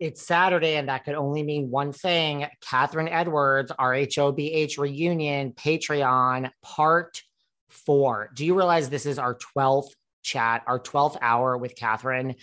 It's 0.00 0.26
Saturday, 0.26 0.76
and 0.76 0.88
that 0.88 1.04
could 1.04 1.14
only 1.14 1.42
mean 1.42 1.70
one 1.70 1.92
thing. 1.92 2.46
Kathryn 2.64 3.10
Edwards, 3.12 3.70
RHOBH 3.70 4.78
reunion, 4.78 5.52
Patreon, 5.52 6.50
part 6.62 7.22
four. 7.68 8.30
Do 8.32 8.46
you 8.46 8.56
realize 8.56 8.88
this 8.88 9.04
is 9.04 9.18
our 9.18 9.36
12th 9.54 9.90
chat, 10.22 10.62
our 10.66 10.80
12th 10.80 11.18
hour 11.20 11.58
with 11.58 11.74
Kathryn? 11.74 12.36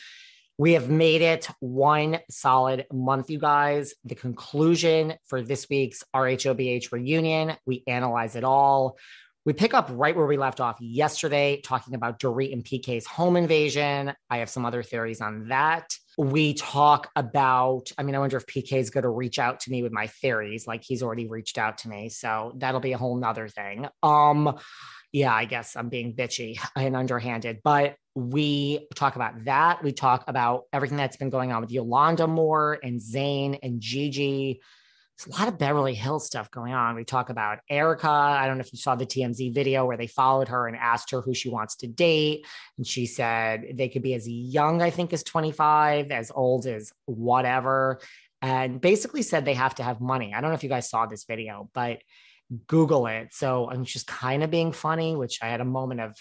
We 0.60 0.74
have 0.74 0.92
made 0.92 1.24
it 1.24 1.50
one 1.60 2.20
solid 2.30 2.86
month, 2.94 3.32
you 3.32 3.40
guys. 3.40 3.96
The 4.06 4.14
conclusion 4.14 5.16
for 5.26 5.42
this 5.42 5.68
week's 5.68 6.04
RHOBH 6.16 6.92
reunion, 6.92 7.58
we 7.66 7.82
analyze 7.88 8.36
it 8.36 8.44
all. 8.44 9.00
We 9.48 9.54
pick 9.54 9.74
up 9.74 9.88
right 9.94 10.14
where 10.14 10.26
we 10.26 10.36
left 10.36 10.60
off 10.60 10.76
yesterday, 10.82 11.62
talking 11.64 11.96
about 11.96 12.20
Dorit 12.20 12.52
and 12.52 12.66
PK's 12.66 13.08
home 13.08 13.38
invasion. 13.38 14.14
I 14.30 14.40
have 14.40 14.50
some 14.50 14.66
other 14.66 14.84
theories 14.84 15.22
on 15.22 15.48
that. 15.48 15.96
We 16.18 16.54
talk 16.54 17.10
about, 17.16 17.90
I 17.98 18.04
mean, 18.04 18.14
I 18.14 18.20
wonder 18.20 18.36
if 18.36 18.46
PK 18.46 18.74
is 18.74 18.90
going 18.90 19.06
to 19.06 19.10
reach 19.10 19.40
out 19.40 19.62
to 19.62 19.72
me 19.72 19.84
with 19.84 19.94
my 19.94 20.08
theories, 20.08 20.68
like 20.68 20.84
he's 20.84 21.02
already 21.02 21.28
reached 21.28 21.58
out 21.58 21.78
to 21.78 21.88
me. 21.88 22.10
So 22.10 22.56
that'll 22.58 22.82
be 22.82 22.92
a 22.92 22.98
whole 22.98 23.16
nother 23.16 23.48
thing. 23.48 23.88
Um, 24.04 24.60
yeah, 25.14 25.34
I 25.34 25.46
guess 25.46 25.78
I'm 25.78 25.88
being 25.88 26.14
bitchy 26.14 26.60
and 26.76 26.98
underhanded, 26.98 27.62
but 27.64 27.96
we 28.16 28.86
talk 28.96 29.16
about 29.16 29.46
that. 29.46 29.82
We 29.82 29.94
talk 29.94 30.26
about 30.28 30.64
everything 30.74 30.98
that's 30.98 31.16
been 31.16 31.30
going 31.30 31.54
on 31.54 31.62
with 31.62 31.72
Yolanda 31.72 32.28
Moore 32.28 32.80
and 32.84 33.00
Zayn 33.00 33.60
and 33.64 33.80
Gigi 33.80 34.60
there's 35.18 35.36
a 35.36 35.40
lot 35.40 35.48
of 35.48 35.58
Beverly 35.58 35.96
Hills 35.96 36.28
stuff 36.28 36.52
going 36.52 36.74
on. 36.74 36.96
We 36.96 37.04
talk 37.04 37.30
about 37.30 37.60
Erika. 37.70 38.10
I 38.10 38.46
don't 38.46 38.58
know 38.58 38.62
if 38.62 38.72
you 38.72 38.78
saw 38.78 38.96
the 38.96 39.06
TMZ 39.06 39.54
video 39.54 39.86
where 39.86 39.98
they 39.98 40.08
followed 40.08 40.50
her 40.50 40.68
and 40.68 40.78
asked 40.78 41.10
her 41.12 41.22
who 41.22 41.34
she 41.34 41.50
wants 41.50 41.78
to 41.78 41.88
date. 41.88 42.46
And 42.78 42.86
she 42.86 43.08
said 43.08 43.66
they 43.74 43.90
could 43.90 44.04
be 44.04 44.14
as 44.14 44.30
young, 44.30 44.82
I 44.82 44.92
think, 44.92 45.14
as 45.14 45.24
25, 45.24 46.12
as 46.12 46.32
old 46.34 46.68
as 46.68 46.94
whatever. 47.06 48.00
And 48.44 48.80
basically 48.80 49.24
said 49.24 49.44
they 49.44 49.56
have 49.56 49.76
to 49.76 49.84
have 49.84 50.00
money. 50.00 50.34
I 50.36 50.42
don't 50.42 50.52
know 50.52 50.56
if 50.56 50.64
you 50.64 50.70
guys 50.70 50.90
saw 50.90 51.08
this 51.08 51.24
video, 51.24 51.70
but 51.74 52.00
Google 52.68 53.08
it. 53.08 53.34
So 53.34 53.70
I'm 53.72 53.86
just 53.86 54.06
kind 54.06 54.44
of 54.44 54.52
being 54.52 54.72
funny, 54.72 55.16
which 55.16 55.40
I 55.42 55.48
had 55.48 55.62
a 55.62 55.66
moment 55.66 56.02
of 56.02 56.16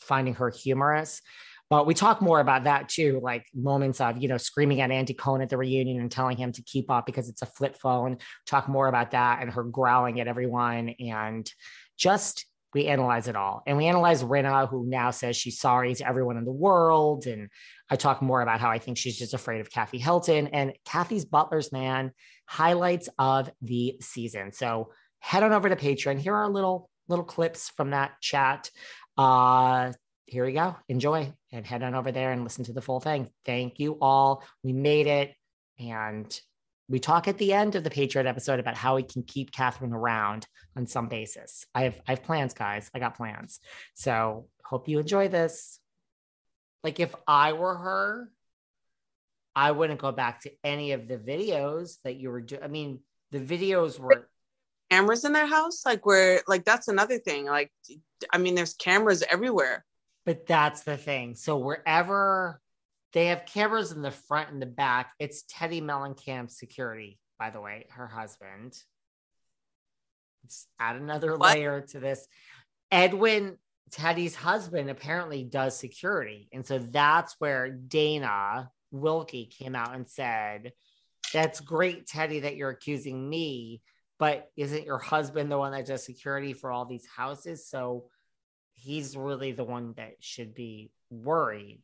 finding 0.00 0.34
her 0.34 0.50
humorous. 0.50 1.22
But 1.70 1.86
we 1.86 1.94
talk 1.94 2.20
more 2.20 2.40
about 2.40 2.64
that 2.64 2.88
too, 2.88 3.20
like 3.22 3.46
moments 3.54 4.00
of, 4.00 4.18
you 4.20 4.28
know, 4.28 4.36
screaming 4.36 4.80
at 4.80 4.90
Andy 4.90 5.14
Cohen 5.14 5.40
at 5.40 5.48
the 5.48 5.56
reunion 5.56 6.00
and 6.00 6.10
telling 6.10 6.36
him 6.36 6.50
to 6.52 6.62
keep 6.62 6.90
up 6.90 7.06
because 7.06 7.28
it's 7.28 7.42
a 7.42 7.46
flip 7.46 7.76
phone. 7.76 8.18
Talk 8.44 8.68
more 8.68 8.88
about 8.88 9.12
that 9.12 9.40
and 9.40 9.52
her 9.52 9.62
growling 9.62 10.20
at 10.20 10.26
everyone. 10.26 10.90
And 10.98 11.50
just 11.96 12.44
we 12.74 12.86
analyze 12.86 13.28
it 13.28 13.36
all. 13.36 13.62
And 13.66 13.76
we 13.76 13.86
analyze 13.86 14.22
Rinna, 14.22 14.68
who 14.68 14.84
now 14.84 15.10
says 15.10 15.36
she's 15.36 15.60
sorry 15.60 15.94
to 15.94 16.06
everyone 16.06 16.36
in 16.36 16.44
the 16.44 16.52
world. 16.52 17.26
And 17.26 17.50
I 17.88 17.96
talk 17.96 18.20
more 18.20 18.42
about 18.42 18.60
how 18.60 18.70
I 18.70 18.78
think 18.78 18.96
she's 18.96 19.18
just 19.18 19.34
afraid 19.34 19.60
of 19.60 19.70
Kathy 19.70 19.98
Hilton 19.98 20.48
and 20.48 20.72
Kathy's 20.84 21.24
Butler's 21.24 21.72
man 21.72 22.12
highlights 22.46 23.08
of 23.18 23.50
the 23.62 23.96
season. 24.00 24.52
So 24.52 24.90
head 25.20 25.42
on 25.42 25.52
over 25.52 25.68
to 25.68 25.76
Patreon. 25.76 26.18
Here 26.18 26.34
are 26.34 26.48
little 26.48 26.90
little 27.08 27.24
clips 27.24 27.70
from 27.70 27.90
that 27.90 28.12
chat. 28.20 28.70
Uh, 29.18 29.92
here 30.30 30.46
we 30.46 30.52
go. 30.52 30.76
Enjoy 30.88 31.32
and 31.50 31.66
head 31.66 31.82
on 31.82 31.96
over 31.96 32.12
there 32.12 32.30
and 32.30 32.44
listen 32.44 32.64
to 32.64 32.72
the 32.72 32.80
full 32.80 33.00
thing. 33.00 33.28
Thank 33.44 33.80
you 33.80 33.98
all. 34.00 34.44
We 34.62 34.72
made 34.72 35.08
it. 35.08 35.34
And 35.80 36.40
we 36.88 37.00
talk 37.00 37.26
at 37.26 37.36
the 37.36 37.52
end 37.52 37.74
of 37.74 37.82
the 37.82 37.90
Patreon 37.90 38.26
episode 38.26 38.60
about 38.60 38.76
how 38.76 38.94
we 38.94 39.02
can 39.02 39.24
keep 39.24 39.50
Kathryn 39.50 39.92
around 39.92 40.46
on 40.76 40.86
some 40.86 41.08
basis. 41.08 41.64
I 41.74 41.82
have 41.82 42.00
I 42.06 42.12
have 42.12 42.22
plans, 42.22 42.54
guys. 42.54 42.88
I 42.94 43.00
got 43.00 43.16
plans. 43.16 43.58
So 43.94 44.46
hope 44.64 44.88
you 44.88 45.00
enjoy 45.00 45.28
this. 45.28 45.80
Like 46.84 47.00
if 47.00 47.12
I 47.26 47.52
were 47.52 47.76
her, 47.76 48.30
I 49.56 49.72
wouldn't 49.72 50.00
go 50.00 50.12
back 50.12 50.42
to 50.42 50.52
any 50.62 50.92
of 50.92 51.08
the 51.08 51.18
videos 51.18 51.96
that 52.04 52.16
you 52.16 52.30
were 52.30 52.40
doing. 52.40 52.62
I 52.62 52.68
mean, 52.68 53.00
the 53.32 53.40
videos 53.40 53.98
were 53.98 54.28
cameras 54.90 55.24
in 55.24 55.32
their 55.32 55.46
house. 55.46 55.84
Like 55.84 56.06
where 56.06 56.42
like 56.46 56.64
that's 56.64 56.86
another 56.86 57.18
thing. 57.18 57.46
Like 57.46 57.72
I 58.32 58.38
mean, 58.38 58.54
there's 58.54 58.74
cameras 58.74 59.24
everywhere. 59.28 59.84
But 60.26 60.46
that's 60.46 60.82
the 60.82 60.96
thing. 60.96 61.34
So 61.34 61.56
wherever 61.56 62.60
they 63.12 63.26
have 63.26 63.46
cameras 63.46 63.92
in 63.92 64.02
the 64.02 64.10
front 64.10 64.50
and 64.50 64.62
the 64.62 64.66
back, 64.66 65.12
it's 65.18 65.44
Teddi 65.44 65.82
Mellencamp 65.82 66.50
security, 66.50 67.18
by 67.38 67.50
the 67.50 67.60
way, 67.60 67.86
her 67.90 68.06
husband. 68.06 68.76
Let's 70.44 70.66
add 70.78 70.96
another 70.96 71.36
what? 71.36 71.56
layer 71.56 71.80
to 71.80 72.00
this. 72.00 72.26
Edwin, 72.90 73.56
Teddi's 73.90 74.34
husband, 74.34 74.90
apparently 74.90 75.42
does 75.42 75.76
security. 75.76 76.48
And 76.52 76.64
so 76.64 76.78
that's 76.78 77.34
where 77.38 77.70
Dana 77.70 78.70
Wilkey 78.92 79.50
came 79.50 79.74
out 79.74 79.94
and 79.94 80.08
said, 80.08 80.72
That's 81.32 81.60
great, 81.60 82.06
Teddi, 82.06 82.42
that 82.42 82.56
you're 82.56 82.70
accusing 82.70 83.28
me, 83.28 83.82
but 84.18 84.50
isn't 84.56 84.84
your 84.84 84.98
husband 84.98 85.50
the 85.50 85.58
one 85.58 85.72
that 85.72 85.86
does 85.86 86.04
security 86.04 86.52
for 86.52 86.70
all 86.70 86.84
these 86.84 87.06
houses? 87.06 87.66
So 87.66 88.06
he's 88.80 89.16
really 89.16 89.52
the 89.52 89.64
one 89.64 89.94
that 89.96 90.14
should 90.20 90.54
be 90.54 90.90
worried. 91.10 91.82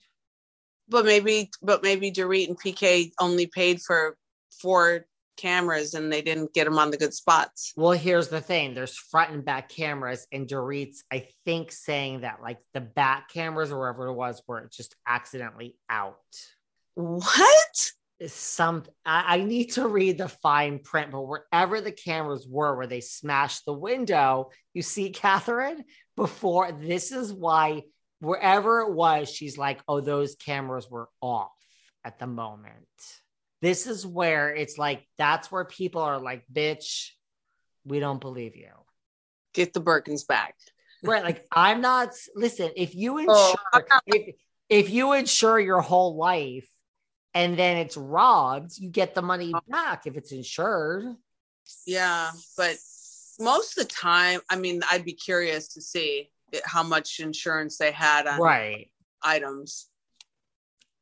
But 0.88 1.04
maybe, 1.04 1.50
but 1.62 1.82
maybe 1.82 2.12
Dorit 2.12 2.48
and 2.48 2.58
PK 2.58 3.10
only 3.20 3.46
paid 3.46 3.80
for 3.80 4.16
four 4.60 5.06
cameras 5.36 5.94
and 5.94 6.12
they 6.12 6.22
didn't 6.22 6.54
get 6.54 6.64
them 6.64 6.78
on 6.78 6.90
the 6.90 6.96
good 6.96 7.14
spots. 7.14 7.72
Well, 7.76 7.92
here's 7.92 8.28
the 8.28 8.40
thing: 8.40 8.74
there's 8.74 8.96
front 8.96 9.32
and 9.32 9.44
back 9.44 9.68
cameras, 9.68 10.26
and 10.32 10.48
Dorit's, 10.48 11.04
I 11.12 11.28
think, 11.44 11.72
saying 11.72 12.22
that 12.22 12.42
like 12.42 12.58
the 12.74 12.80
back 12.80 13.32
cameras 13.32 13.70
or 13.70 13.78
wherever 13.78 14.06
it 14.06 14.14
was 14.14 14.42
were 14.46 14.68
just 14.72 14.94
accidentally 15.06 15.76
out. 15.88 16.16
What? 16.94 17.90
Some 18.26 18.84
I, 19.04 19.36
I 19.36 19.44
need 19.44 19.72
to 19.72 19.86
read 19.86 20.16
the 20.16 20.28
fine 20.28 20.78
print, 20.78 21.12
but 21.12 21.22
wherever 21.22 21.80
the 21.82 21.92
cameras 21.92 22.46
were, 22.48 22.74
where 22.74 22.86
they 22.86 23.00
smashed 23.02 23.66
the 23.66 23.74
window, 23.74 24.50
you 24.72 24.80
see 24.82 25.12
Kathryn 25.12 25.82
before. 26.16 26.72
This 26.72 27.12
is 27.12 27.32
why 27.32 27.82
wherever 28.20 28.80
it 28.80 28.92
was, 28.92 29.30
she's 29.30 29.58
like, 29.58 29.80
oh, 29.86 30.00
those 30.00 30.34
cameras 30.36 30.90
were 30.90 31.08
off 31.20 31.52
at 32.04 32.18
the 32.18 32.26
moment. 32.26 32.74
This 33.62 33.86
is 33.86 34.06
where 34.06 34.54
it's 34.54 34.78
like, 34.78 35.06
that's 35.18 35.50
where 35.50 35.64
people 35.64 36.02
are 36.02 36.18
like, 36.18 36.44
bitch, 36.52 37.10
we 37.84 38.00
don't 38.00 38.20
believe 38.20 38.56
you. 38.56 38.70
Get 39.54 39.72
the 39.72 39.80
Birkins 39.80 40.26
back. 40.26 40.54
right. 41.02 41.24
Like, 41.24 41.46
I'm 41.52 41.80
not, 41.80 42.10
listen, 42.34 42.70
if 42.76 42.94
you 42.94 43.14
oh, 43.14 43.18
insure, 43.18 43.54
oh, 43.72 43.98
if, 44.06 44.34
if 44.68 44.90
you 44.90 45.12
insure 45.12 45.58
your 45.58 45.80
whole 45.80 46.16
life 46.16 46.68
and 47.34 47.58
then 47.58 47.76
it's 47.78 47.96
robbed, 47.96 48.78
you 48.78 48.90
get 48.90 49.14
the 49.14 49.22
money 49.22 49.52
oh. 49.54 49.60
back 49.68 50.06
if 50.06 50.16
it's 50.16 50.32
insured. 50.32 51.04
Yeah, 51.86 52.30
but 52.56 52.76
most 53.40 53.78
of 53.78 53.86
the 53.86 53.92
time, 53.92 54.40
I 54.50 54.56
mean, 54.56 54.80
I'd 54.90 55.04
be 55.04 55.12
curious 55.12 55.68
to 55.74 55.80
see 55.80 56.30
it, 56.52 56.62
how 56.64 56.82
much 56.82 57.20
insurance 57.20 57.78
they 57.78 57.92
had 57.92 58.26
on 58.26 58.40
Right. 58.40 58.90
items. 59.22 59.88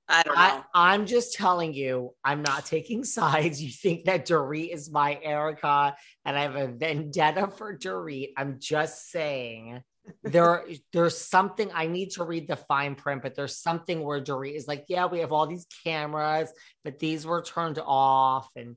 I 0.08 0.22
don't 0.22 0.36
know. 0.36 0.64
I, 0.75 0.92
I'm 0.92 1.06
just 1.06 1.34
telling 1.34 1.72
you, 1.72 2.14
I'm 2.22 2.42
not 2.42 2.66
taking 2.66 3.04
sides. 3.19 3.62
You 3.62 3.70
think 3.70 4.04
that 4.04 4.26
Dorit 4.26 4.72
is 4.72 4.90
my 4.90 5.19
Erika 5.22 5.96
and 6.25 6.36
I 6.36 6.42
have 6.42 6.56
a 6.56 6.69
vendetta 6.69 7.48
for 7.48 7.76
Dorit. 7.76 8.32
I'm 8.37 8.58
just 8.58 9.10
saying 9.10 9.80
there, 10.25 10.66
there's 10.92 11.16
something 11.16 11.70
I 11.72 11.87
need 11.87 12.10
to 12.12 12.25
read 12.25 12.48
the 12.48 12.56
fine 12.56 12.94
print, 12.94 13.22
but 13.22 13.34
there's 13.34 13.56
something 13.56 14.02
where 14.02 14.20
Dorit 14.20 14.54
is 14.54 14.69
like, 14.69 14.84
yeah, 14.88 15.06
we 15.06 15.20
have 15.20 15.32
all 15.32 15.46
these 15.46 15.66
cameras, 15.84 16.52
but 16.84 16.98
these 16.98 17.25
were 17.25 17.40
turned 17.40 17.78
off. 17.78 18.48
And 18.56 18.76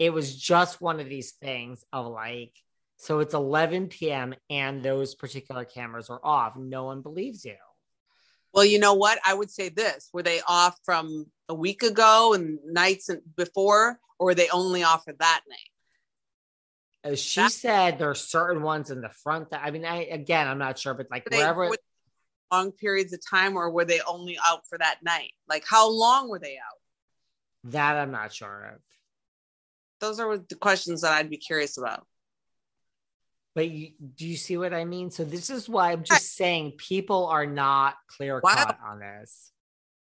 it 0.00 0.12
was 0.12 0.36
just 0.36 0.80
one 0.80 0.98
of 0.98 1.08
these 1.08 1.32
things 1.32 1.84
of 1.92 2.06
like, 2.06 2.52
so 3.04 3.18
it's 3.18 3.34
11 3.34 3.88
p.m. 3.88 4.34
and 4.48 4.82
those 4.82 5.14
particular 5.14 5.66
cameras 5.66 6.08
are 6.08 6.20
off. 6.24 6.56
No 6.56 6.84
one 6.84 7.02
believes 7.02 7.44
you. 7.44 7.56
well, 8.54 8.64
you 8.64 8.78
know 8.78 8.94
what? 8.94 9.18
I 9.26 9.34
would 9.34 9.50
say 9.50 9.68
this: 9.68 10.08
were 10.14 10.22
they 10.22 10.40
off 10.48 10.78
from 10.86 11.26
a 11.50 11.54
week 11.54 11.82
ago 11.82 12.32
and 12.32 12.58
nights 12.64 13.10
and 13.10 13.20
before, 13.36 14.00
or 14.18 14.26
were 14.28 14.34
they 14.34 14.48
only 14.48 14.82
off 14.82 15.04
for 15.04 15.12
that 15.12 15.42
night? 15.46 17.12
As 17.12 17.20
she 17.20 17.42
That- 17.42 17.52
said, 17.52 17.98
there 17.98 18.08
are 18.08 18.14
certain 18.14 18.62
ones 18.62 18.90
in 18.90 19.02
the 19.02 19.10
front 19.10 19.50
that 19.50 19.60
I 19.62 19.70
mean, 19.70 19.84
I 19.84 20.04
again, 20.04 20.48
I'm 20.48 20.56
not 20.56 20.78
sure, 20.78 20.94
but 20.94 21.08
like 21.10 21.28
Were 21.30 21.36
wherever 21.36 21.68
they 21.68 21.76
long 22.50 22.72
periods 22.72 23.12
of 23.12 23.20
time, 23.28 23.54
or 23.56 23.70
were 23.70 23.84
they 23.84 24.00
only 24.00 24.38
out 24.42 24.66
for 24.66 24.78
that 24.78 25.02
night? 25.02 25.32
Like, 25.46 25.64
how 25.68 25.90
long 25.90 26.30
were 26.30 26.38
they 26.38 26.56
out? 26.56 26.78
that 27.64 27.96
I'm 27.96 28.10
not 28.10 28.32
sure 28.32 28.72
of. 28.74 28.80
Those 30.00 30.20
are 30.20 30.36
the 30.38 30.54
questions 30.54 31.00
that 31.00 31.12
I'd 31.12 31.30
be 31.30 31.38
curious 31.38 31.76
about. 31.78 32.06
But 33.54 33.70
you, 33.70 33.92
do 34.16 34.26
you 34.26 34.36
see 34.36 34.56
what 34.56 34.74
I 34.74 34.84
mean? 34.84 35.10
So 35.10 35.24
this 35.24 35.48
is 35.48 35.68
why 35.68 35.92
I'm 35.92 36.02
just 36.02 36.34
saying 36.34 36.72
people 36.76 37.26
are 37.26 37.46
not 37.46 37.94
clear 38.08 38.40
Wow. 38.42 38.54
cut 38.54 38.78
on 38.84 38.98
this. 38.98 39.52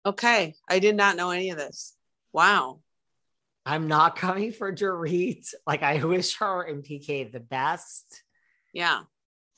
Okay, 0.05 0.55
I 0.67 0.79
did 0.79 0.95
not 0.95 1.15
know 1.15 1.31
any 1.31 1.49
of 1.49 1.57
this. 1.57 1.95
Wow. 2.31 2.81
I'm 3.65 3.87
not 3.87 4.15
coming 4.17 4.51
for 4.51 4.71
Dorit. 4.71 5.47
Like 5.65 5.83
I 5.83 6.03
wish 6.03 6.37
her 6.37 6.61
and 6.63 6.83
PK 6.83 7.31
the 7.31 7.39
best. 7.39 8.23
Yeah. 8.73 9.01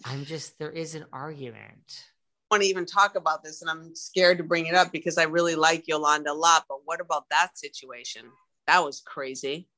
I'm 0.06 0.26
just 0.26 0.58
there 0.58 0.72
is 0.72 0.96
an 0.96 1.06
argument. 1.14 2.06
I 2.50 2.56
want 2.56 2.64
to 2.64 2.70
even 2.70 2.86
talk 2.86 3.16
about 3.16 3.44
this 3.44 3.62
and 3.62 3.70
I'm 3.70 3.96
scared 3.96 4.40
to 4.40 4.44
bring 4.44 4.66
it 4.66 4.76
up 4.76 4.92
because 4.92 5.18
I 5.18 5.24
really 5.24 5.56
like 5.56 5.88
Yolanda 5.88 6.32
a 6.32 6.34
lot. 6.34 6.66
But 6.68 6.80
what 6.86 7.00
about 7.00 7.30
that 7.30 7.58
situation? 7.58 8.26
That 8.68 8.84
was 8.84 9.02
crazy. 9.06 9.70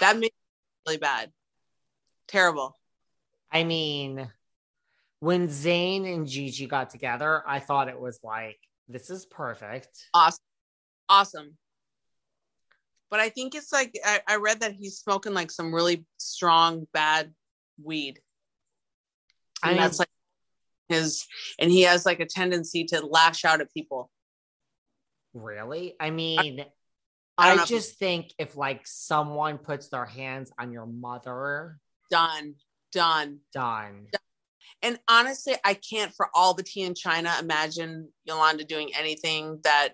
That 0.00 0.16
made 0.16 0.22
me 0.22 0.30
really 0.86 0.98
bad. 0.98 1.32
Terrible. 2.28 2.78
I 3.52 3.64
mean, 3.64 4.30
when 5.20 5.48
Zayn 5.48 6.12
and 6.12 6.26
Gigi 6.26 6.66
got 6.66 6.90
together, 6.90 7.42
I 7.46 7.58
thought 7.60 7.88
it 7.88 8.00
was 8.00 8.20
like, 8.22 8.58
this 8.88 9.10
is 9.10 9.26
perfect. 9.26 9.88
Awesome. 10.14 10.42
Awesome. 11.08 11.56
But 13.10 13.20
I 13.20 13.28
think 13.28 13.54
it's 13.54 13.72
like 13.72 13.92
I, 14.04 14.20
I 14.28 14.36
read 14.36 14.60
that 14.60 14.72
he's 14.72 14.98
smoking 14.98 15.34
like 15.34 15.50
some 15.50 15.74
really 15.74 16.04
strong, 16.16 16.86
bad 16.92 17.34
weed. 17.82 18.20
I 19.62 19.70
And 19.70 19.76
mean, 19.76 19.82
that's 19.84 19.98
like 19.98 20.08
his 20.88 21.26
and 21.58 21.70
he 21.70 21.82
has 21.82 22.06
like 22.06 22.20
a 22.20 22.26
tendency 22.26 22.84
to 22.84 23.04
lash 23.04 23.44
out 23.44 23.60
at 23.60 23.72
people. 23.74 24.10
Really? 25.34 25.94
I 26.00 26.10
mean, 26.10 26.64
I 27.36 27.52
I, 27.52 27.56
know 27.56 27.62
if- 27.62 27.68
just 27.68 27.98
think 27.98 28.32
if 28.38 28.56
like 28.56 28.86
someone 28.86 29.58
puts 29.58 29.88
their 29.88 30.06
hands 30.06 30.52
on 30.58 30.70
your 30.72 30.86
mother, 30.86 31.78
Done. 32.10 32.54
Done. 32.92 33.40
done. 33.52 34.08
And 34.82 34.98
honestly, 35.08 35.54
I 35.64 35.74
can't 35.74 36.12
for 36.14 36.28
all 36.34 36.54
the 36.54 36.62
tea 36.62 36.82
in 36.82 36.94
China 36.94 37.34
imagine 37.38 38.08
Yolanda 38.24 38.64
doing 38.64 38.90
anything 38.98 39.60
that 39.64 39.90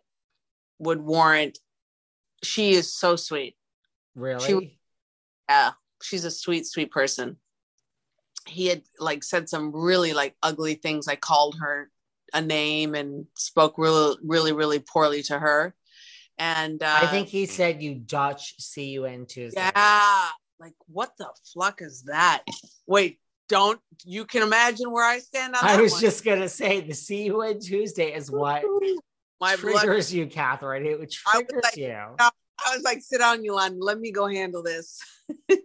would 0.79 1.01
warrant. 1.01 1.59
She 2.45 2.73
is 2.73 2.95
so 2.95 3.17
sweet. 3.17 3.57
Really? 4.15 4.79
Yeah, 5.49 5.73
she's 6.03 6.25
a 6.25 6.31
sweet, 6.31 6.67
sweet 6.67 6.91
person. 6.91 7.37
He 8.47 8.67
had 8.67 8.83
like 9.01 9.25
said 9.25 9.49
some 9.49 9.73
really 9.75 10.13
like 10.13 10.37
ugly 10.43 10.75
things. 10.75 11.09
I 11.09 11.17
called 11.17 11.57
her 11.61 11.91
a 12.33 12.41
name 12.41 12.95
and 12.95 13.27
spoke 13.35 13.79
really, 13.79 14.17
really, 14.23 14.53
really 14.53 14.79
poorly 14.79 15.23
to 15.25 15.39
her. 15.39 15.75
And 16.39 16.83
uh, 16.83 16.99
I 17.03 17.07
think 17.07 17.29
he 17.29 17.47
said 17.47 17.83
you 17.83 17.95
Dutch 17.95 18.55
see 18.61 18.91
you 18.91 19.07
in 19.07 19.27
Tuesday. 19.27 19.71
yeah, 19.75 20.29
like 20.61 20.75
what 20.87 21.13
the 21.19 21.29
fuck 21.59 21.83
is 21.83 22.05
that? 22.05 22.43
Wait, 22.87 23.19
don't 23.49 23.81
you 24.05 24.25
can 24.25 24.43
imagine 24.43 24.91
where 24.91 25.05
I 25.05 25.19
stand 25.19 25.55
on 25.55 25.65
I 25.65 25.81
was 25.81 25.93
one. 25.93 26.01
just 26.01 26.25
gonna 26.25 26.49
say 26.49 26.81
the 26.81 26.95
see 26.95 27.25
you 27.27 27.59
Tuesday 27.61 28.15
is 28.15 28.31
what 28.31 28.63
my 29.41 29.57
blood 29.57 29.81
triggers 29.81 30.13
you, 30.13 30.27
Kathryn. 30.27 30.85
It 30.85 30.95
I 30.95 30.99
was 30.99 31.15
triggers 31.15 31.63
like, 31.63 31.77
you. 31.77 31.97
I 32.19 32.75
was 32.75 32.83
like, 32.83 33.03
sit 33.03 33.19
down, 33.19 33.45
Yolanda. 33.45 33.85
Let 33.85 34.01
me 34.01 34.11
go 34.13 34.27
handle 34.27 34.63
this. 34.63 34.99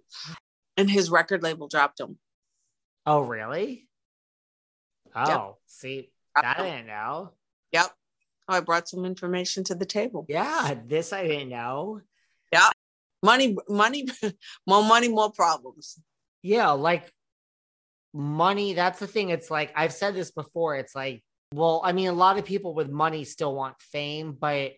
and 0.77 0.89
his 0.89 1.09
record 1.09 1.41
label 1.41 1.67
dropped 1.67 1.99
him. 1.99 2.17
Oh, 3.05 3.21
really? 3.21 3.87
Oh, 5.15 5.27
Yep. 5.27 5.55
see, 5.67 6.11
Dropped 6.35 6.57
that 6.57 6.59
I 6.59 6.69
didn't 6.69 6.87
know. 6.87 7.31
Yep. 7.71 7.91
Oh, 8.49 8.53
I 8.55 8.59
brought 8.59 8.89
some 8.89 9.05
information 9.05 9.63
to 9.65 9.75
the 9.75 9.85
table. 9.85 10.25
Yeah, 10.27 10.75
this 10.85 11.13
I 11.13 11.25
didn't 11.25 11.49
know. 11.49 12.01
Money, 13.23 13.55
money, 13.69 14.07
more 14.67 14.83
money, 14.83 15.07
more 15.07 15.31
problems. 15.31 15.99
Yeah, 16.41 16.71
like 16.71 17.11
money, 18.13 18.73
that's 18.73 18.99
the 18.99 19.07
thing. 19.07 19.29
It's 19.29 19.51
like 19.51 19.71
I've 19.75 19.93
said 19.93 20.15
this 20.15 20.31
before. 20.31 20.75
It's 20.75 20.95
like, 20.95 21.23
well, 21.53 21.81
I 21.83 21.91
mean, 21.91 22.07
a 22.07 22.13
lot 22.13 22.37
of 22.37 22.45
people 22.45 22.73
with 22.73 22.89
money 22.89 23.23
still 23.25 23.53
want 23.53 23.79
fame, 23.79 24.37
but 24.39 24.73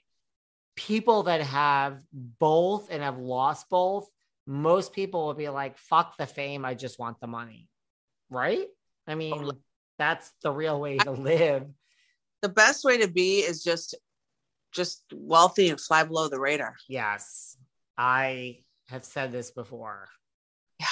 people 0.76 1.24
that 1.24 1.42
have 1.42 2.00
both 2.12 2.90
and 2.90 3.04
have 3.04 3.18
lost 3.18 3.70
both, 3.70 4.08
most 4.48 4.92
people 4.94 5.28
will 5.28 5.34
be 5.36 5.50
like, 5.50 5.78
fuck 5.78 6.18
the 6.18 6.26
fame, 6.26 6.66
I 6.66 6.74
just 6.74 7.00
want 7.00 7.20
the 7.20 7.28
money. 7.28 7.70
Right? 8.30 8.68
I 9.08 9.16
mean, 9.16 9.34
Totally. 9.34 9.58
that's 10.00 10.32
the 10.42 10.52
real 10.52 10.80
way 10.80 10.98
to 10.98 11.12
live. 11.12 11.66
The 12.42 12.50
best 12.50 12.84
way 12.84 12.98
to 13.00 13.08
be 13.08 13.40
is 13.40 13.64
just, 13.64 13.96
just 14.74 15.04
wealthy 15.14 15.70
and 15.70 15.80
fly 15.80 16.04
below 16.04 16.28
the 16.28 16.40
radar. 16.40 16.76
Yes. 16.90 17.56
I 17.98 18.60
have 18.90 19.06
said 19.06 19.32
this 19.32 19.52
before. 19.52 20.08
Yeah. 20.80 20.88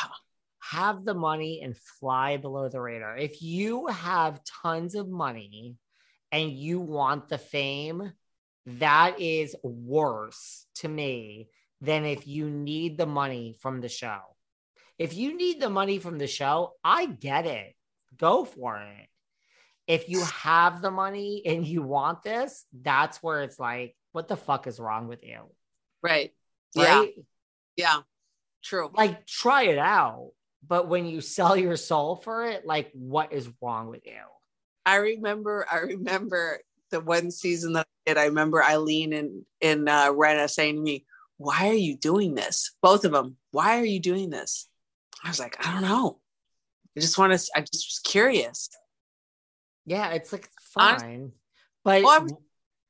have 0.61 1.03
the 1.03 1.13
money 1.13 1.61
and 1.61 1.75
fly 1.75 2.37
below 2.37 2.69
the 2.69 2.79
radar. 2.79 3.17
If 3.17 3.41
you 3.41 3.87
have 3.87 4.41
tons 4.63 4.95
of 4.95 5.09
money 5.09 5.75
and 6.31 6.51
you 6.51 6.79
want 6.79 7.27
the 7.27 7.37
fame, 7.37 8.13
that 8.65 9.19
is 9.19 9.55
worse 9.63 10.65
to 10.75 10.87
me 10.87 11.49
than 11.81 12.05
if 12.05 12.27
you 12.27 12.49
need 12.49 12.97
the 12.97 13.07
money 13.07 13.55
from 13.59 13.81
the 13.81 13.89
show. 13.89 14.19
If 14.97 15.15
you 15.15 15.35
need 15.35 15.59
the 15.59 15.69
money 15.69 15.97
from 15.97 16.19
the 16.19 16.27
show, 16.27 16.73
I 16.83 17.07
get 17.07 17.47
it. 17.47 17.73
Go 18.17 18.45
for 18.45 18.77
it. 18.77 19.07
If 19.87 20.07
you 20.07 20.23
have 20.25 20.81
the 20.81 20.91
money 20.91 21.41
and 21.45 21.65
you 21.65 21.81
want 21.81 22.21
this, 22.23 22.65
that's 22.71 23.17
where 23.23 23.41
it's 23.41 23.59
like, 23.59 23.95
what 24.11 24.27
the 24.27 24.37
fuck 24.37 24.67
is 24.67 24.79
wrong 24.79 25.07
with 25.07 25.23
you? 25.23 25.39
Right. 26.03 26.31
Yeah. 26.75 26.99
Right? 26.99 27.13
Yeah. 27.75 27.99
True. 28.63 28.91
like 28.93 29.25
try 29.25 29.63
it 29.63 29.79
out 29.79 30.33
but 30.67 30.87
when 30.87 31.07
you 31.07 31.19
sell 31.19 31.57
your 31.57 31.75
soul 31.75 32.15
for 32.15 32.45
it 32.45 32.63
like 32.63 32.91
what 32.93 33.33
is 33.33 33.49
wrong 33.59 33.87
with 33.87 34.05
you 34.05 34.21
I 34.85 34.95
remember, 34.95 35.65
I 35.71 35.79
remember 35.79 36.59
the 36.89 36.99
one 36.99 37.31
season 37.31 37.73
that 37.73 37.87
I 38.07 38.09
did. 38.09 38.17
I 38.17 38.25
remember 38.25 38.63
Eileen 38.63 39.13
and, 39.13 39.45
and 39.61 39.87
uh, 39.87 40.11
Rinna 40.11 40.49
saying 40.49 40.75
to 40.75 40.81
me, 40.81 41.05
why 41.37 41.69
are 41.69 41.73
you 41.73 41.97
doing 41.97 42.35
this? 42.35 42.75
Both 42.81 43.05
of 43.05 43.11
them. 43.11 43.37
Why 43.51 43.79
are 43.79 43.85
you 43.85 43.99
doing 43.99 44.29
this? 44.29 44.67
I 45.23 45.29
was 45.29 45.39
like, 45.39 45.65
I 45.65 45.71
don't 45.71 45.83
know. 45.83 46.19
I 46.97 46.99
just 46.99 47.17
want 47.17 47.33
to, 47.33 47.51
I 47.55 47.61
just 47.61 47.87
was 47.87 48.01
curious. 48.03 48.69
yeah 49.85 50.09
it's 50.09 50.31
like 50.31 50.49
fine 50.73 51.31
but 51.83 52.03
Well, 52.03 52.27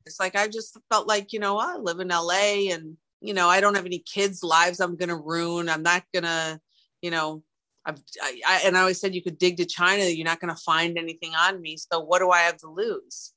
It's 0.05 0.19
like 0.19 0.35
I 0.35 0.47
just 0.47 0.77
felt 0.89 1.07
like, 1.07 1.33
you 1.33 1.39
know, 1.39 1.57
I 1.59 1.77
live 1.77 1.99
in 1.99 2.07
LA 2.07 2.71
and, 2.73 2.97
you 3.21 3.33
know, 3.33 3.47
I 3.47 3.61
don't 3.61 3.75
have 3.75 3.85
any 3.85 3.99
kids' 3.99 4.43
lives 4.43 4.79
I'm 4.79 4.95
going 4.97 5.09
to 5.09 5.15
ruin. 5.15 5.69
I'm 5.69 5.83
not 5.83 6.03
going 6.13 6.23
to, 6.23 6.59
you 7.01 7.11
know, 7.11 7.43
I've, 7.85 8.01
I, 8.21 8.41
I, 8.47 8.61
and 8.65 8.75
I 8.75 8.81
always 8.81 8.99
said 8.99 9.15
you 9.15 9.23
could 9.23 9.37
dig 9.37 9.57
to 9.57 9.65
China, 9.65 10.03
you're 10.03 10.25
not 10.25 10.39
going 10.39 10.53
to 10.53 10.61
find 10.61 10.97
anything 10.97 11.33
on 11.35 11.61
me. 11.61 11.77
So 11.77 11.99
what 11.99 12.19
do 12.19 12.29
I 12.29 12.39
have 12.41 12.57
to 12.57 12.67
lose? 12.69 13.33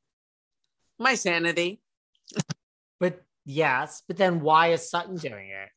My 0.98 1.14
sanity. 1.14 1.80
but 3.00 3.22
yes 3.44 4.02
but 4.06 4.16
then 4.16 4.40
why 4.40 4.68
is 4.68 4.88
sutton 4.88 5.16
doing 5.16 5.48
it 5.48 5.68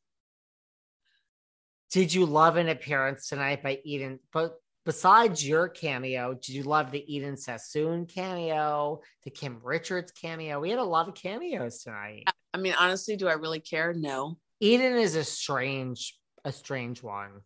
did 1.91 2.13
you 2.13 2.25
love 2.25 2.55
an 2.55 2.69
appearance 2.69 3.27
tonight 3.27 3.61
by 3.61 3.79
eden 3.83 4.19
but 4.31 4.55
besides 4.87 5.45
your 5.45 5.67
cameo, 5.67 6.33
did 6.33 6.47
you 6.47 6.63
love 6.63 6.91
the 6.91 7.03
Eden 7.13 7.35
Sassoon 7.35 8.05
cameo, 8.05 9.01
the 9.25 9.29
Kim 9.29 9.59
Richards 9.61 10.13
cameo? 10.13 10.61
We 10.61 10.69
had 10.69 10.79
a 10.79 10.83
lot 10.83 11.09
of 11.09 11.13
cameos 11.13 11.83
tonight. 11.83 12.23
I 12.53 12.57
mean, 12.57 12.73
honestly, 12.79 13.17
do 13.17 13.27
I 13.27 13.33
really 13.33 13.59
care? 13.59 13.93
No. 13.93 14.37
Eden 14.61 14.95
is 14.95 15.15
a 15.15 15.25
strange, 15.25 16.17
a 16.45 16.53
strange 16.53 17.03
one. 17.03 17.41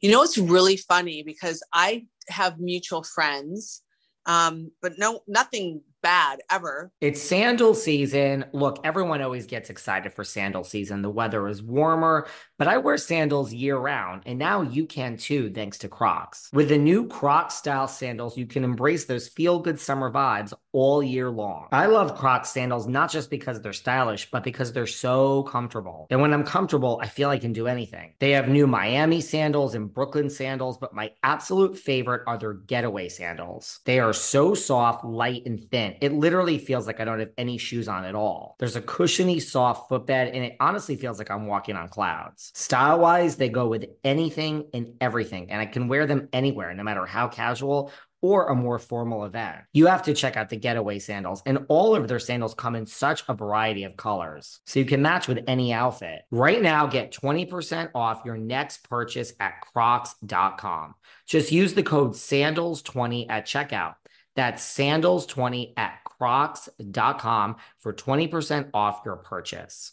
You 0.00 0.12
know, 0.12 0.22
it's 0.22 0.38
really 0.38 0.76
funny 0.76 1.24
because 1.24 1.64
I 1.72 2.06
have 2.28 2.60
mutual 2.60 3.02
friends, 3.02 3.82
um, 4.24 4.70
but 4.80 4.92
no, 4.98 5.20
nothing 5.26 5.82
bad 6.00 6.40
ever. 6.48 6.92
It's 7.00 7.20
sandal 7.20 7.74
season. 7.74 8.44
Look, 8.52 8.78
everyone 8.84 9.20
always 9.20 9.46
gets 9.46 9.68
excited 9.68 10.12
for 10.12 10.22
sandal 10.22 10.62
season. 10.62 11.02
The 11.02 11.10
weather 11.10 11.48
is 11.48 11.60
warmer, 11.60 12.28
but 12.58 12.68
I 12.68 12.78
wear 12.78 12.96
sandals 12.96 13.52
year 13.52 13.76
round, 13.76 14.22
and 14.26 14.38
now 14.38 14.62
you 14.62 14.84
can 14.84 15.16
too, 15.16 15.50
thanks 15.50 15.78
to 15.78 15.88
Crocs. 15.88 16.50
With 16.52 16.68
the 16.68 16.78
new 16.78 17.06
Crocs 17.06 17.54
style 17.54 17.86
sandals, 17.88 18.36
you 18.36 18.46
can 18.46 18.64
embrace 18.64 19.04
those 19.04 19.28
feel 19.28 19.60
good 19.60 19.78
summer 19.78 20.10
vibes 20.10 20.52
all 20.72 21.02
year 21.02 21.30
long. 21.30 21.68
I 21.72 21.86
love 21.86 22.18
Crocs 22.18 22.50
sandals 22.50 22.86
not 22.86 23.10
just 23.10 23.30
because 23.30 23.60
they're 23.60 23.72
stylish, 23.72 24.30
but 24.30 24.42
because 24.42 24.72
they're 24.72 24.86
so 24.86 25.44
comfortable. 25.44 26.06
And 26.10 26.20
when 26.20 26.34
I'm 26.34 26.44
comfortable, 26.44 26.98
I 27.02 27.06
feel 27.06 27.30
I 27.30 27.38
can 27.38 27.52
do 27.52 27.68
anything. 27.68 28.14
They 28.18 28.32
have 28.32 28.48
new 28.48 28.66
Miami 28.66 29.20
sandals 29.20 29.74
and 29.74 29.92
Brooklyn 29.92 30.28
sandals, 30.28 30.78
but 30.78 30.94
my 30.94 31.12
absolute 31.22 31.78
favorite 31.78 32.22
are 32.26 32.38
their 32.38 32.54
getaway 32.54 33.08
sandals. 33.08 33.80
They 33.84 34.00
are 34.00 34.12
so 34.12 34.54
soft, 34.54 35.04
light, 35.04 35.46
and 35.46 35.60
thin. 35.70 35.94
It 36.00 36.12
literally 36.12 36.58
feels 36.58 36.86
like 36.86 36.98
I 36.98 37.04
don't 37.04 37.20
have 37.20 37.30
any 37.38 37.58
shoes 37.58 37.88
on 37.88 38.04
at 38.04 38.16
all. 38.16 38.56
There's 38.58 38.76
a 38.76 38.82
cushiony, 38.82 39.38
soft 39.38 39.88
footbed, 39.88 40.34
and 40.34 40.44
it 40.44 40.56
honestly 40.58 40.96
feels 40.96 41.18
like 41.18 41.30
I'm 41.30 41.46
walking 41.46 41.76
on 41.76 41.88
clouds. 41.88 42.47
Style 42.54 42.98
wise, 43.00 43.36
they 43.36 43.48
go 43.48 43.68
with 43.68 43.86
anything 44.04 44.68
and 44.74 44.94
everything, 45.00 45.50
and 45.50 45.60
I 45.60 45.66
can 45.66 45.88
wear 45.88 46.06
them 46.06 46.28
anywhere, 46.32 46.72
no 46.74 46.82
matter 46.82 47.06
how 47.06 47.28
casual 47.28 47.92
or 48.20 48.48
a 48.48 48.54
more 48.54 48.78
formal 48.78 49.24
event. 49.24 49.58
You 49.72 49.86
have 49.86 50.02
to 50.04 50.14
check 50.14 50.36
out 50.36 50.48
the 50.48 50.56
Getaway 50.56 50.98
sandals, 50.98 51.42
and 51.46 51.66
all 51.68 51.94
of 51.94 52.08
their 52.08 52.18
sandals 52.18 52.54
come 52.54 52.74
in 52.74 52.86
such 52.86 53.22
a 53.28 53.34
variety 53.34 53.84
of 53.84 53.96
colors, 53.96 54.60
so 54.66 54.80
you 54.80 54.86
can 54.86 55.02
match 55.02 55.28
with 55.28 55.44
any 55.46 55.72
outfit. 55.72 56.22
Right 56.30 56.60
now, 56.60 56.86
get 56.86 57.12
20% 57.12 57.90
off 57.94 58.22
your 58.24 58.36
next 58.36 58.88
purchase 58.88 59.32
at 59.40 59.60
crocs.com. 59.60 60.94
Just 61.26 61.52
use 61.52 61.74
the 61.74 61.82
code 61.82 62.12
SANDALS20 62.12 63.26
at 63.28 63.46
checkout. 63.46 63.94
That's 64.34 64.64
sandals20 64.76 65.74
at 65.76 65.98
crocs.com 66.04 67.56
for 67.78 67.92
20% 67.92 68.70
off 68.74 69.02
your 69.04 69.16
purchase. 69.16 69.92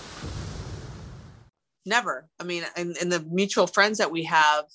Never. 1.85 2.29
I 2.39 2.43
mean, 2.43 2.63
in 2.77 3.09
the 3.09 3.25
mutual 3.29 3.67
friends 3.67 3.97
that 3.97 4.11
we 4.11 4.23
have, 4.25 4.65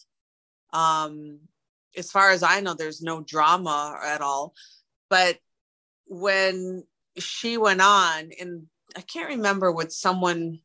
um, 0.73 1.39
as 1.97 2.11
far 2.11 2.31
as 2.31 2.43
I 2.43 2.61
know, 2.61 2.75
there's 2.75 3.01
no 3.01 3.21
drama 3.23 3.99
at 4.05 4.21
all. 4.21 4.55
But 5.09 5.39
when 6.07 6.85
she 7.19 7.57
went 7.57 7.81
on, 7.81 8.31
and 8.41 8.67
I 8.97 9.01
can't 9.03 9.29
remember 9.29 9.73
what 9.73 9.93
someone 9.93 10.61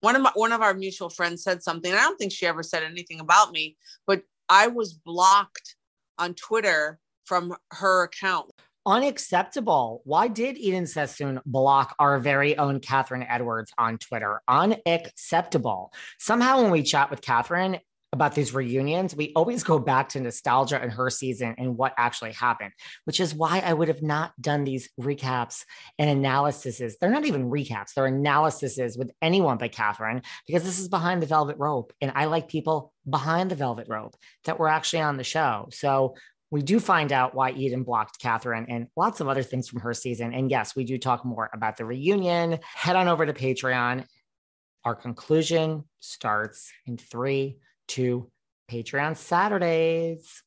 one 0.00 0.16
of 0.16 0.22
my 0.22 0.32
one 0.34 0.52
of 0.52 0.60
our 0.60 0.74
mutual 0.74 1.08
friends 1.08 1.42
said 1.44 1.62
something. 1.62 1.92
I 1.92 1.96
don't 1.96 2.18
think 2.18 2.32
she 2.32 2.46
ever 2.46 2.62
said 2.62 2.82
anything 2.82 3.20
about 3.20 3.52
me, 3.52 3.76
but 4.06 4.22
I 4.48 4.66
was 4.66 4.92
blocked 4.92 5.76
on 6.18 6.34
Twitter 6.34 6.98
from 7.24 7.54
her 7.70 8.02
account. 8.04 8.50
Unacceptable. 8.84 10.02
Why 10.04 10.28
did 10.28 10.58
Eden 10.58 10.86
Sassoon 10.86 11.40
block 11.46 11.94
our 11.98 12.18
very 12.18 12.58
own 12.58 12.80
Kathryn 12.80 13.24
Edwards 13.28 13.72
on 13.78 13.98
Twitter? 13.98 14.42
Unacceptable. 14.48 15.92
Somehow, 16.18 16.62
when 16.62 16.70
we 16.72 16.82
chat 16.82 17.10
with 17.10 17.20
Kathryn, 17.20 17.78
about 18.14 18.34
these 18.34 18.52
reunions, 18.52 19.16
we 19.16 19.32
always 19.34 19.64
go 19.64 19.78
back 19.78 20.10
to 20.10 20.20
nostalgia 20.20 20.80
and 20.80 20.92
her 20.92 21.08
season 21.08 21.54
and 21.56 21.78
what 21.78 21.94
actually 21.96 22.32
happened, 22.32 22.72
which 23.04 23.20
is 23.20 23.34
why 23.34 23.62
I 23.64 23.72
would 23.72 23.88
have 23.88 24.02
not 24.02 24.32
done 24.38 24.64
these 24.64 24.90
recaps 25.00 25.64
and 25.98 26.10
analyses. 26.10 26.96
They're 27.00 27.10
not 27.10 27.24
even 27.24 27.50
recaps, 27.50 27.94
they're 27.94 28.06
analyses 28.06 28.98
with 28.98 29.10
anyone 29.22 29.56
but 29.56 29.72
Kathryn, 29.72 30.22
because 30.46 30.62
this 30.62 30.78
is 30.78 30.88
behind 30.88 31.22
the 31.22 31.26
velvet 31.26 31.56
rope. 31.58 31.94
And 32.02 32.12
I 32.14 32.26
like 32.26 32.48
people 32.48 32.92
behind 33.08 33.50
the 33.50 33.56
velvet 33.56 33.88
rope 33.88 34.14
that 34.44 34.58
were 34.58 34.68
actually 34.68 35.00
on 35.00 35.16
the 35.16 35.24
show. 35.24 35.68
So 35.72 36.14
we 36.52 36.60
do 36.60 36.78
find 36.78 37.12
out 37.12 37.34
why 37.34 37.50
Eden 37.52 37.82
blocked 37.82 38.20
Kathryn 38.20 38.66
and 38.68 38.86
lots 38.94 39.20
of 39.20 39.28
other 39.28 39.42
things 39.42 39.68
from 39.70 39.80
her 39.80 39.94
season. 39.94 40.34
And 40.34 40.50
yes, 40.50 40.76
we 40.76 40.84
do 40.84 40.98
talk 40.98 41.24
more 41.24 41.48
about 41.54 41.78
the 41.78 41.86
reunion. 41.86 42.58
Head 42.74 42.94
on 42.94 43.08
over 43.08 43.24
to 43.24 43.32
Patreon. 43.32 44.04
Our 44.84 44.94
conclusion 44.94 45.84
starts 46.00 46.70
in 46.86 46.98
three 46.98 47.56
two, 47.88 48.30
Patreon 48.70 49.16
Saturdays. 49.16 50.42